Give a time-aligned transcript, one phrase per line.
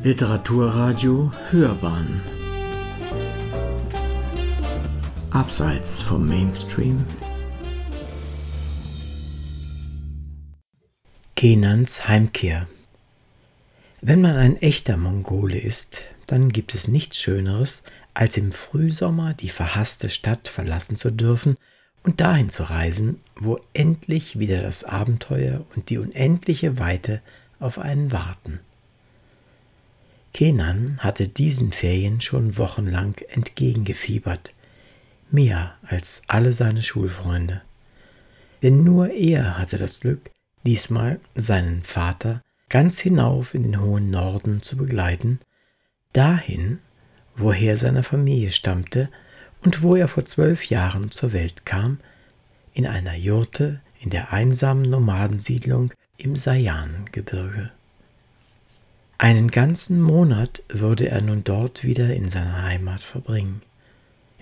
[0.00, 2.20] Literaturradio Hörbahn.
[5.30, 7.04] Abseits vom Mainstream.
[11.34, 12.68] Kenans Heimkehr.
[14.00, 17.82] Wenn man ein echter Mongole ist, dann gibt es nichts Schöneres,
[18.14, 21.56] als im Frühsommer die verhasste Stadt verlassen zu dürfen
[22.04, 27.20] und dahin zu reisen, wo endlich wieder das Abenteuer und die unendliche Weite
[27.58, 28.60] auf einen warten.
[30.38, 34.54] Kenan hatte diesen Ferien schon wochenlang entgegengefiebert,
[35.32, 37.62] mehr als alle seine Schulfreunde.
[38.62, 40.30] Denn nur er hatte das Glück,
[40.64, 45.40] diesmal seinen Vater ganz hinauf in den hohen Norden zu begleiten,
[46.12, 46.78] dahin,
[47.34, 49.10] woher seine Familie stammte
[49.64, 51.98] und wo er vor zwölf Jahren zur Welt kam,
[52.74, 57.72] in einer Jurte in der einsamen Nomadensiedlung im Sayan-Gebirge.
[59.20, 63.62] Einen ganzen Monat würde er nun dort wieder in seiner Heimat verbringen,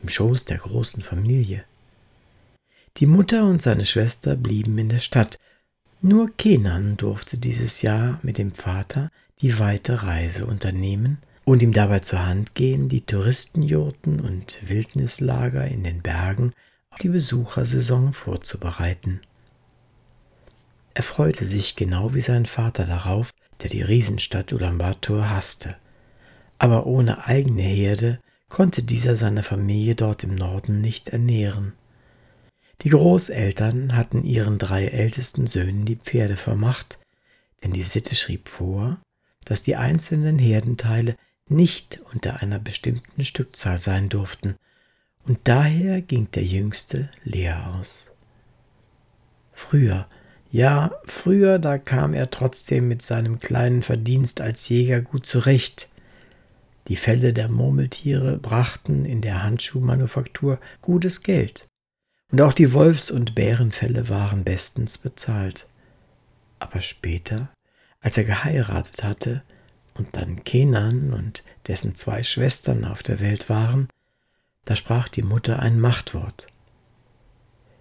[0.02, 1.64] im Schoß der großen Familie.
[2.98, 5.38] Die Mutter und seine Schwester blieben in der Stadt,
[6.02, 9.10] nur Kenan durfte dieses Jahr mit dem Vater
[9.40, 15.84] die weite Reise unternehmen und ihm dabei zur Hand gehen, die Touristenjurten und Wildnislager in
[15.84, 16.50] den Bergen
[16.90, 19.22] auf die Besuchersaison vorzubereiten.
[20.92, 25.76] Er freute sich genau wie sein Vater darauf, der die Riesenstadt Ulaanbaatar hasste.
[26.58, 31.72] Aber ohne eigene Herde konnte dieser seine Familie dort im Norden nicht ernähren.
[32.82, 36.98] Die Großeltern hatten ihren drei ältesten Söhnen die Pferde vermacht,
[37.62, 39.00] denn die Sitte schrieb vor,
[39.44, 41.16] dass die einzelnen Herdenteile
[41.48, 44.56] nicht unter einer bestimmten Stückzahl sein durften,
[45.24, 48.10] und daher ging der Jüngste leer aus.
[49.52, 50.06] Früher,
[50.56, 55.90] ja, früher, da kam er trotzdem mit seinem kleinen Verdienst als Jäger gut zurecht.
[56.88, 61.68] Die Felle der Murmeltiere brachten in der Handschuhmanufaktur gutes Geld.
[62.32, 65.66] Und auch die Wolfs- und Bärenfelle waren bestens bezahlt.
[66.58, 67.50] Aber später,
[68.00, 69.42] als er geheiratet hatte,
[69.92, 73.88] und dann Kenan und dessen zwei Schwestern auf der Welt waren,
[74.64, 76.46] da sprach die Mutter ein Machtwort.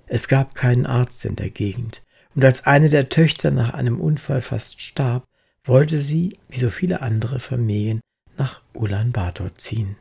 [0.07, 2.01] Es gab keinen Arzt in der Gegend,
[2.35, 5.25] und als eine der Töchter nach einem Unfall fast starb,
[5.63, 8.01] wollte sie, wie so viele andere Familien,
[8.37, 9.95] nach Ulaanbaatar ziehen.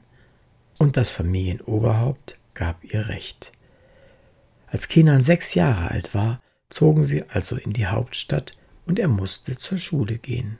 [0.79, 3.53] Und das Familienoberhaupt gab ihr Recht.
[4.67, 8.57] Als Kenan sechs Jahre alt war, zogen sie also in die Hauptstadt
[8.87, 10.59] und er musste zur Schule gehen.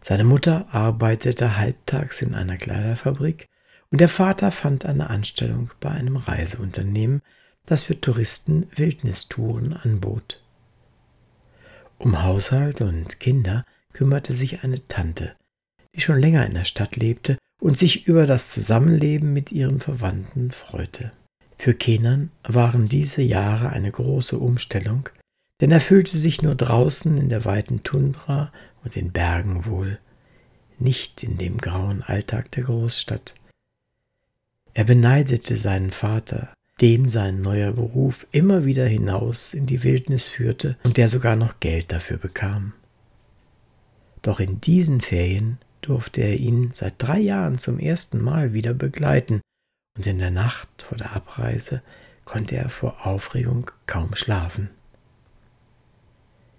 [0.00, 3.48] Seine Mutter arbeitete halbtags in einer Kleiderfabrik
[3.90, 7.20] und der Vater fand eine Anstellung bei einem Reiseunternehmen,
[7.66, 10.40] das für Touristen Wildnistouren anbot.
[11.98, 15.36] Um Haushalt und Kinder kümmerte sich eine Tante,
[15.94, 20.50] die schon länger in der Stadt lebte und sich über das Zusammenleben mit ihren Verwandten
[20.50, 21.12] freute.
[21.56, 25.08] Für Kenan waren diese Jahre eine große Umstellung,
[25.60, 28.52] denn er fühlte sich nur draußen in der weiten Tundra
[28.82, 30.00] und den Bergen wohl,
[30.80, 33.34] nicht in dem grauen Alltag der Großstadt.
[34.74, 36.52] Er beneidete seinen Vater,
[36.82, 41.60] den sein neuer Beruf immer wieder hinaus in die Wildnis führte und der sogar noch
[41.60, 42.72] Geld dafür bekam.
[44.20, 49.40] Doch in diesen Ferien durfte er ihn seit drei Jahren zum ersten Mal wieder begleiten,
[49.96, 51.82] und in der Nacht vor der Abreise
[52.24, 54.68] konnte er vor Aufregung kaum schlafen.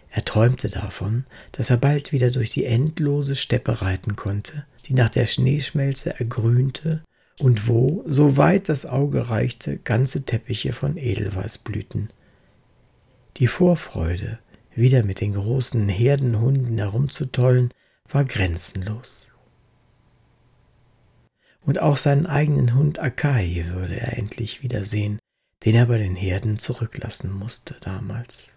[0.10, 5.10] Er träumte davon, dass er bald wieder durch die endlose Steppe reiten konnte, die nach
[5.10, 7.04] der Schneeschmelze ergrünte
[7.40, 12.10] und wo, so weit das Auge reichte, ganze Teppiche von Edelweiß blühten.
[13.38, 14.40] Die Vorfreude,
[14.76, 17.74] wieder mit den großen Herdenhunden herumzutollen,
[18.10, 19.28] war grenzenlos.
[21.62, 25.20] Und auch seinen eigenen Hund Akai würde er endlich wiedersehen,
[25.64, 28.52] den er bei den Herden zurücklassen musste damals.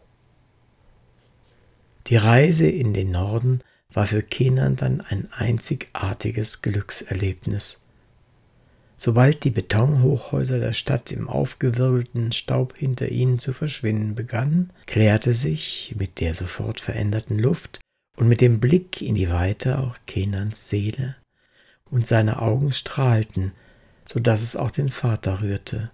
[2.09, 3.63] Die Reise in den Norden
[3.93, 7.81] war für Kenan dann ein einzigartiges Glückserlebnis.
[8.99, 15.95] Sobald die Betonhochhäuser der Stadt im aufgewirbelten Staub hinter ihnen zu verschwinden begannen, klärte sich
[15.99, 17.81] mit der sofort veränderten Luft
[18.17, 21.15] und mit dem Blick in die Weite auch Kenans Seele,
[21.91, 23.53] und seine Augen strahlten,
[24.07, 25.91] so dass es auch den Vater rührte.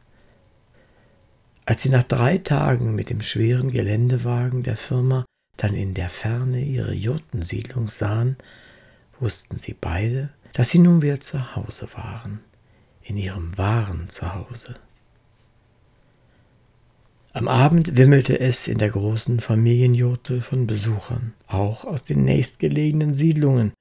[1.64, 5.24] Als sie nach drei Tagen mit dem schweren Geländewagen der Firma
[5.56, 8.36] dann in der Ferne ihre Jurtensiedlung sahen,
[9.20, 12.40] wussten sie beide, dass sie nun wieder zu Hause waren,
[13.04, 14.76] in ihrem wahren Zuhause.
[17.34, 23.72] Am Abend wimmelte es in der großen Familienjurte von Besuchern, auch aus den nächstgelegenen Siedlungen,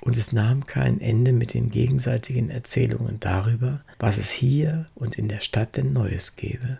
[0.00, 5.28] und es nahm kein Ende mit den gegenseitigen Erzählungen darüber, was es hier und in
[5.28, 6.78] der Stadt denn Neues gäbe.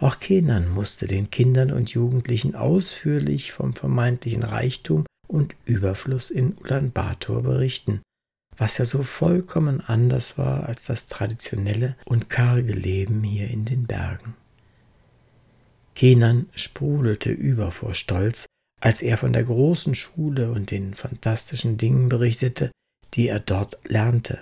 [0.00, 7.42] Auch Kenan musste den Kindern und Jugendlichen ausführlich vom vermeintlichen Reichtum und Überfluss in Ulaanbaatar
[7.42, 8.00] berichten,
[8.58, 13.86] was ja so vollkommen anders war als das traditionelle und karge Leben hier in den
[13.86, 14.34] Bergen.
[15.94, 18.46] Kenan sprudelte über vor Stolz,
[18.80, 22.70] als er von der großen Schule und den fantastischen Dingen berichtete,
[23.14, 24.38] die er dort lernte,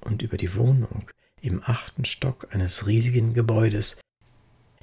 [0.00, 1.10] und über die Wohnung
[1.42, 3.98] im achten Stock eines riesigen Gebäudes.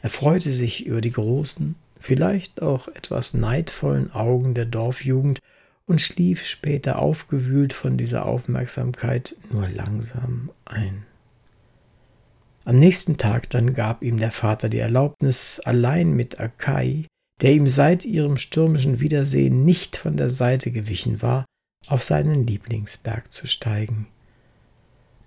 [0.01, 5.39] Er freute sich über die großen, vielleicht auch etwas neidvollen Augen der Dorfjugend
[5.85, 11.05] und schlief später aufgewühlt von dieser Aufmerksamkeit nur langsam ein.
[12.65, 17.05] Am nächsten Tag dann gab ihm der Vater die Erlaubnis, allein mit Akai,
[17.41, 21.45] der ihm seit ihrem stürmischen Wiedersehen nicht von der Seite gewichen war,
[21.87, 24.07] auf seinen Lieblingsberg zu steigen.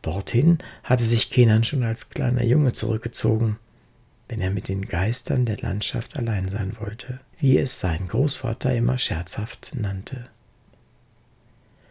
[0.00, 3.58] Dorthin hatte sich Kenan schon als kleiner Junge zurückgezogen,
[4.28, 8.96] wenn er mit den Geistern der Landschaft allein sein wollte, wie es sein Großvater immer
[8.96, 10.26] scherzhaft nannte.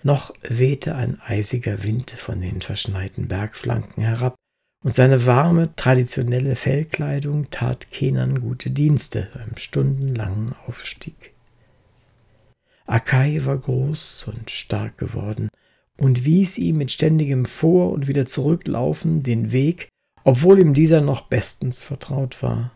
[0.05, 4.35] Noch wehte ein eisiger Wind von den verschneiten Bergflanken herab,
[4.83, 11.33] und seine warme, traditionelle Fellkleidung tat Kenan gute Dienste beim stundenlangen Aufstieg.
[12.85, 15.49] Akai war groß und stark geworden
[15.97, 19.89] und wies ihm mit ständigem Vor- und wieder Zurücklaufen den Weg,
[20.23, 22.71] obwohl ihm dieser noch bestens vertraut war.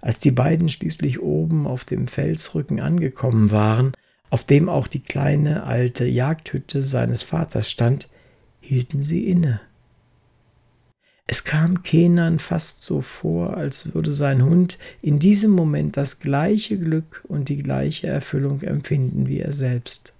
[0.00, 3.92] Als die beiden schließlich oben auf dem Felsrücken angekommen waren,
[4.30, 8.08] auf dem auch die kleine alte Jagdhütte seines Vaters stand,
[8.60, 9.60] hielten sie inne.
[11.28, 16.78] Es kam Kenan fast so vor, als würde sein Hund in diesem Moment das gleiche
[16.78, 20.12] Glück und die gleiche Erfüllung empfinden wie er selbst.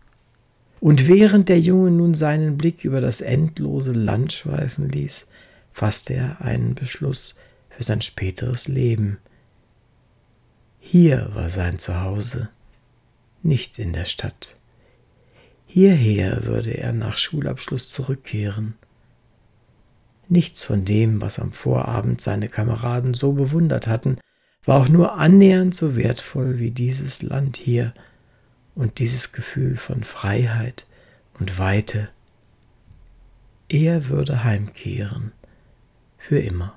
[0.80, 5.26] Und während der Junge nun seinen Blick über das endlose Land schweifen ließ,
[5.72, 7.36] fasste er einen Beschluss
[7.70, 9.18] für sein späteres Leben.
[10.80, 12.48] Hier war sein Zuhause,
[13.42, 14.56] nicht in der Stadt.
[15.66, 18.74] Hierher würde er nach Schulabschluss zurückkehren
[20.28, 24.18] Nichts von dem, was am Vorabend seine Kameraden so bewundert hatten,
[24.64, 27.94] war auch nur annähernd so wertvoll wie dieses Land hier
[28.74, 30.88] und dieses Gefühl von Freiheit
[31.38, 32.08] und Weite.
[33.68, 35.32] Er würde heimkehren,
[36.18, 36.76] für immer.